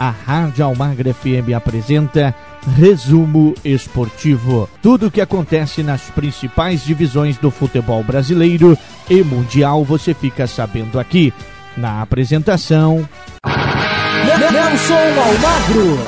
[0.00, 2.34] a Rádio Almagra FM apresenta
[2.74, 4.66] Resumo Esportivo.
[4.80, 8.78] Tudo o que acontece nas principais divisões do futebol brasileiro
[9.10, 11.34] e mundial você fica sabendo aqui.
[11.76, 13.06] Na apresentação.
[14.24, 15.98] Nelson Almagro.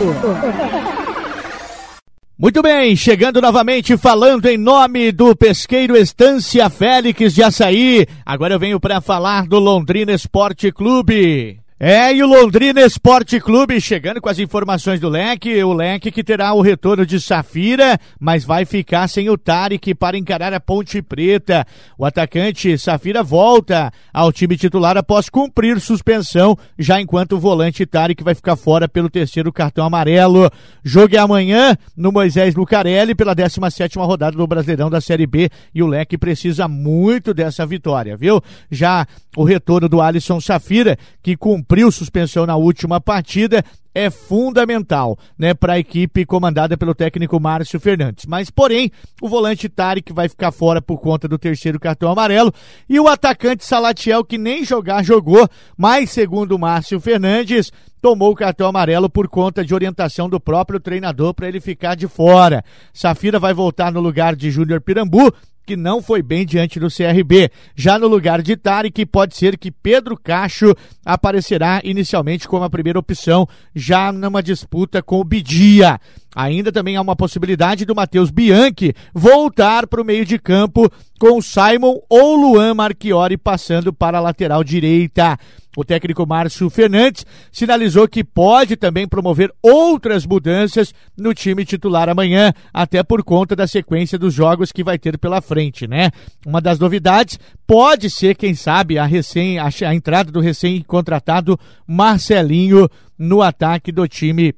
[2.38, 8.06] Muito bem, chegando novamente falando em nome do pesqueiro Estância Félix de Açaí.
[8.24, 11.61] Agora eu venho para falar do Londrina Esporte Clube.
[11.84, 16.22] É, e o Londrina Esporte Clube chegando com as informações do Leque, o Leque que
[16.22, 21.02] terá o retorno de Safira, mas vai ficar sem o Tarek para encarar a Ponte
[21.02, 21.66] Preta.
[21.98, 28.22] O atacante Safira volta ao time titular após cumprir suspensão, já enquanto o volante Tarek
[28.22, 30.48] vai ficar fora pelo terceiro cartão amarelo.
[30.84, 35.82] Jogo é amanhã no Moisés Lucarelli pela 17ª rodada do Brasileirão da Série B e
[35.82, 38.40] o Leque precisa muito dessa vitória, viu?
[38.70, 39.04] Já
[39.36, 45.74] o retorno do Alisson Safira, que cumpriu suspensão na última partida, é fundamental, né, para
[45.74, 48.26] a equipe comandada pelo técnico Márcio Fernandes.
[48.26, 52.52] Mas, porém, o volante Tarek vai ficar fora por conta do terceiro cartão amarelo
[52.88, 58.66] e o atacante Salatiel, que nem jogar jogou, mas segundo Márcio Fernandes, tomou o cartão
[58.66, 62.64] amarelo por conta de orientação do próprio treinador para ele ficar de fora.
[62.92, 65.32] Safira vai voltar no lugar de Júnior Pirambu
[65.64, 67.50] que não foi bem diante do CRB.
[67.74, 72.98] Já no lugar de Tarek, pode ser que Pedro Cacho aparecerá inicialmente como a primeira
[72.98, 76.00] opção, já numa disputa com o Bidia.
[76.34, 81.42] Ainda também há uma possibilidade do Matheus Bianchi voltar para o meio de campo com
[81.42, 85.38] Simon ou Luan Marchiori passando para a lateral direita.
[85.76, 92.52] O técnico Márcio Fernandes sinalizou que pode também promover outras mudanças no time titular amanhã,
[92.74, 96.10] até por conta da sequência dos jogos que vai ter pela frente, né?
[96.46, 102.88] Uma das novidades pode ser, quem sabe, a recém a, a entrada do recém-contratado Marcelinho
[103.18, 104.54] no ataque do time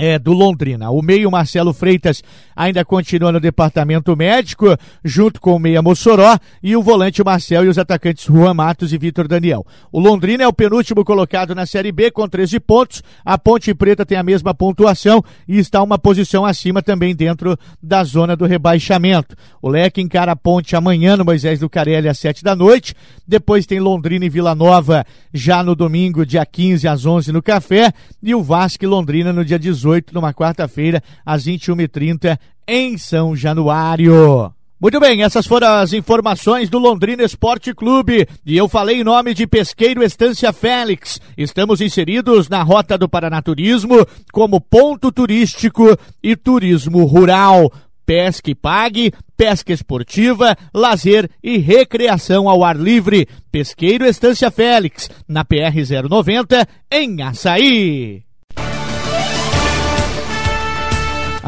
[0.00, 0.90] é, do Londrina.
[0.90, 2.22] O meio Marcelo Freitas
[2.56, 4.74] ainda continua no departamento médico,
[5.04, 8.98] junto com o meia Mossoró e o volante Marcel e os atacantes Juan Matos e
[8.98, 9.64] Vitor Daniel.
[9.92, 13.02] O Londrina é o penúltimo colocado na Série B com 13 pontos.
[13.22, 18.02] A Ponte Preta tem a mesma pontuação e está uma posição acima também dentro da
[18.02, 19.36] zona do rebaixamento.
[19.60, 22.94] O Leque encara a Ponte amanhã no Moisés do Carelli às 7 da noite.
[23.28, 27.92] Depois tem Londrina e Vila Nova já no domingo, dia 15 às 11 no Café.
[28.22, 33.34] E o Vasco e Londrina no dia 18 18, numa quarta-feira, às 21h30, em São
[33.34, 34.52] Januário.
[34.80, 38.26] Muito bem, essas foram as informações do Londrina Esporte Clube.
[38.46, 41.20] E eu falei em nome de Pesqueiro Estância Félix.
[41.36, 47.70] Estamos inseridos na Rota do Paranaturismo como ponto turístico e turismo rural.
[48.06, 53.28] Pesque Pague, pesca esportiva, lazer e recreação ao ar livre.
[53.52, 55.76] Pesqueiro Estância Félix, na PR
[56.08, 58.29] 090, em Açaí.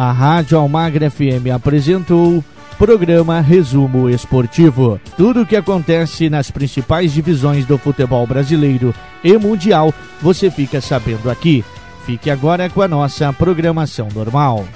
[0.02, 2.42] A Rádio Almagra FM apresentou
[2.76, 5.00] programa Resumo Esportivo.
[5.16, 8.92] Tudo o que acontece nas principais divisões do futebol brasileiro
[9.22, 11.64] e mundial, você fica sabendo aqui.
[12.04, 14.66] Fique agora com a nossa programação normal.